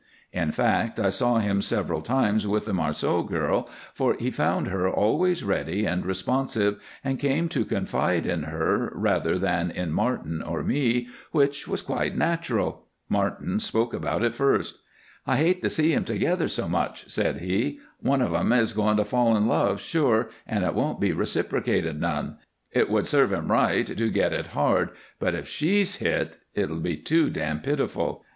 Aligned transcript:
In 0.33 0.51
fact, 0.51 0.99
I 0.99 1.11
saw 1.11 1.37
him 1.37 1.61
several 1.61 2.01
times 2.01 2.47
with 2.47 2.65
the 2.65 2.73
Marceau 2.73 3.21
girl, 3.21 3.69
for 3.93 4.15
he 4.17 4.31
found 4.31 4.65
her 4.69 4.89
always 4.89 5.43
ready 5.43 5.85
and 5.85 6.03
responsive, 6.07 6.79
and 7.03 7.19
came 7.19 7.47
to 7.49 7.63
confide 7.63 8.25
in 8.25 8.41
her 8.45 8.91
rather 8.95 9.37
than 9.37 9.69
in 9.69 9.91
Martin 9.91 10.41
or 10.41 10.63
me, 10.63 11.07
which 11.29 11.67
was 11.67 11.83
quite 11.83 12.17
natural. 12.17 12.87
Martin 13.09 13.59
spoke 13.59 13.93
about 13.93 14.23
it 14.23 14.33
first. 14.33 14.79
"I 15.27 15.37
hate 15.37 15.61
to 15.61 15.69
see 15.69 15.93
'em 15.93 16.03
together 16.03 16.47
so 16.47 16.67
much," 16.67 17.07
said 17.07 17.37
he. 17.37 17.79
"One 17.99 18.23
of 18.23 18.33
'em 18.33 18.51
is 18.53 18.73
going 18.73 18.97
to 18.97 19.05
fall 19.05 19.37
in 19.37 19.45
love, 19.45 19.79
sure, 19.79 20.31
and 20.47 20.63
it 20.63 20.73
won't 20.73 20.99
be 20.99 21.11
reciprocated 21.11 22.01
none. 22.01 22.37
It 22.71 22.89
would 22.89 23.05
serve 23.05 23.31
him 23.31 23.51
right 23.51 23.85
to 23.85 24.09
get 24.09 24.33
it 24.33 24.47
hard, 24.57 24.89
but 25.19 25.35
if 25.35 25.47
she's 25.47 25.97
hit 25.97 26.39
it'll 26.55 26.79
be 26.79 26.97
too 26.97 27.29
dam' 27.29 27.59
pitiful. 27.59 28.23